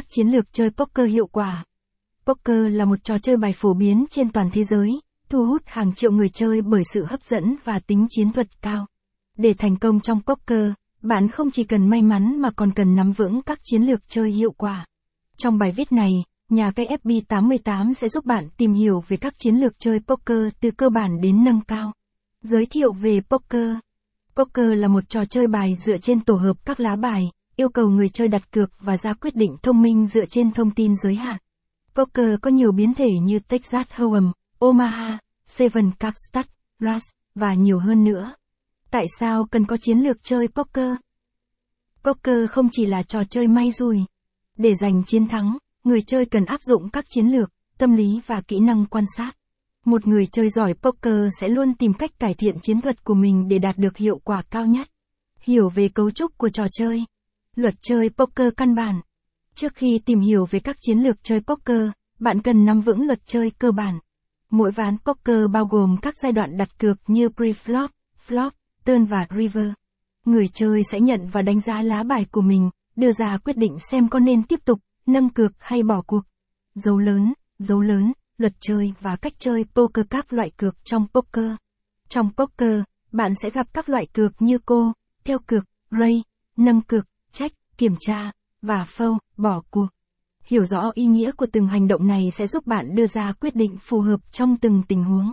[0.00, 1.64] các chiến lược chơi poker hiệu quả.
[2.26, 5.94] Poker là một trò chơi bài phổ biến trên toàn thế giới, thu hút hàng
[5.94, 8.86] triệu người chơi bởi sự hấp dẫn và tính chiến thuật cao.
[9.36, 13.12] Để thành công trong poker, bạn không chỉ cần may mắn mà còn cần nắm
[13.12, 14.86] vững các chiến lược chơi hiệu quả.
[15.36, 16.10] Trong bài viết này,
[16.48, 20.70] nhà cây FB88 sẽ giúp bạn tìm hiểu về các chiến lược chơi poker từ
[20.70, 21.92] cơ bản đến nâng cao.
[22.42, 23.76] Giới thiệu về poker.
[24.36, 27.30] Poker là một trò chơi bài dựa trên tổ hợp các lá bài,
[27.60, 30.70] yêu cầu người chơi đặt cược và ra quyết định thông minh dựa trên thông
[30.70, 31.36] tin giới hạn.
[31.94, 36.46] Poker có nhiều biến thể như Texas Hold'em, Omaha, Seven Capstat,
[36.78, 38.34] Rush, và nhiều hơn nữa.
[38.90, 40.90] Tại sao cần có chiến lược chơi poker?
[42.04, 43.98] Poker không chỉ là trò chơi may rủi.
[44.56, 48.40] Để giành chiến thắng, người chơi cần áp dụng các chiến lược, tâm lý và
[48.40, 49.32] kỹ năng quan sát.
[49.84, 53.48] Một người chơi giỏi poker sẽ luôn tìm cách cải thiện chiến thuật của mình
[53.48, 54.88] để đạt được hiệu quả cao nhất.
[55.40, 57.04] Hiểu về cấu trúc của trò chơi.
[57.56, 59.00] Luật chơi poker căn bản.
[59.54, 63.26] Trước khi tìm hiểu về các chiến lược chơi poker, bạn cần nắm vững luật
[63.26, 63.98] chơi cơ bản.
[64.50, 67.88] Mỗi ván poker bao gồm các giai đoạn đặt cược như pre-flop,
[68.28, 68.50] flop,
[68.84, 69.68] turn và river.
[70.24, 73.78] Người chơi sẽ nhận và đánh giá lá bài của mình, đưa ra quyết định
[73.90, 76.22] xem có nên tiếp tục, nâng cược hay bỏ cuộc.
[76.74, 81.52] Dấu lớn, dấu lớn, luật chơi và cách chơi poker các loại cược trong poker.
[82.08, 84.92] Trong poker, bạn sẽ gặp các loại cược như cô,
[85.24, 86.22] theo cược, ray,
[86.56, 89.86] nâng cược, trách, kiểm tra, và phâu, bỏ cuộc.
[90.44, 93.56] Hiểu rõ ý nghĩa của từng hành động này sẽ giúp bạn đưa ra quyết
[93.56, 95.32] định phù hợp trong từng tình huống.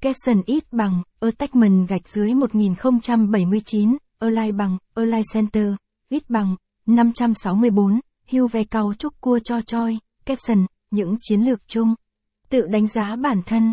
[0.00, 5.74] Capson ít bằng, attachment gạch dưới 1079, align bằng, align center,
[6.08, 6.56] ít bằng,
[6.86, 8.00] 564,
[8.30, 11.94] hưu ve cao trúc cua cho choi, caption, những chiến lược chung.
[12.48, 13.72] Tự đánh giá bản thân.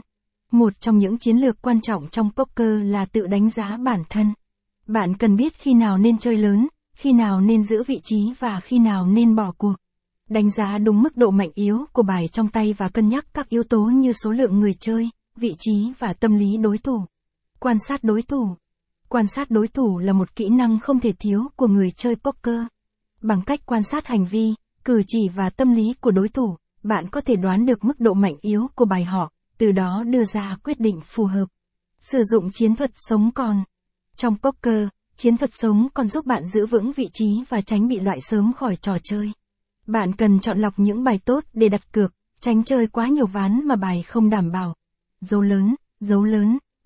[0.52, 4.34] Một trong những chiến lược quan trọng trong poker là tự đánh giá bản thân.
[4.88, 6.68] Bạn cần biết khi nào nên chơi lớn,
[7.02, 9.74] khi nào nên giữ vị trí và khi nào nên bỏ cuộc.
[10.30, 13.50] Đánh giá đúng mức độ mạnh yếu của bài trong tay và cân nhắc các
[13.50, 17.06] yếu tố như số lượng người chơi, vị trí và tâm lý đối thủ.
[17.60, 18.56] Quan sát đối thủ.
[19.10, 22.62] Quan sát đối thủ là một kỹ năng không thể thiếu của người chơi poker.
[23.22, 24.54] Bằng cách quan sát hành vi,
[24.84, 28.14] cử chỉ và tâm lý của đối thủ, bạn có thể đoán được mức độ
[28.14, 31.46] mạnh yếu của bài họ, từ đó đưa ra quyết định phù hợp.
[32.00, 33.64] Sử dụng chiến thuật sống còn.
[34.16, 34.88] Trong poker,
[35.22, 38.54] chiến thuật sống còn giúp bạn giữ vững vị trí và tránh bị loại sớm
[38.54, 39.32] khỏi trò chơi.
[39.88, 43.68] Bạn cần chọn lọc những bài tốt để đặt cược, tránh chơi quá nhiều ván
[43.68, 44.76] mà bài không đảm bảo.
[45.22, 46.58] Dấu lớn, dấu lớn,